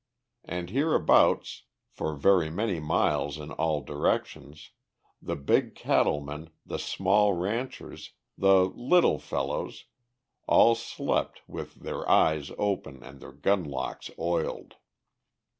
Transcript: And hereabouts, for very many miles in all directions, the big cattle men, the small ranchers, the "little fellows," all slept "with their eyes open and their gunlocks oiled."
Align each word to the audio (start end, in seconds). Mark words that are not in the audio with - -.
And 0.43 0.71
hereabouts, 0.71 1.65
for 1.91 2.15
very 2.15 2.49
many 2.49 2.79
miles 2.79 3.37
in 3.37 3.51
all 3.51 3.81
directions, 3.81 4.71
the 5.21 5.35
big 5.35 5.75
cattle 5.75 6.19
men, 6.21 6.49
the 6.65 6.79
small 6.79 7.33
ranchers, 7.33 8.13
the 8.35 8.65
"little 8.65 9.19
fellows," 9.19 9.85
all 10.47 10.73
slept 10.73 11.43
"with 11.47 11.75
their 11.75 12.09
eyes 12.09 12.51
open 12.57 13.03
and 13.03 13.19
their 13.19 13.31
gunlocks 13.31 14.09
oiled." 14.17 14.77